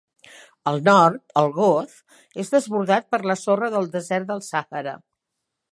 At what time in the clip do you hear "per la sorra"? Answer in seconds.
3.15-3.73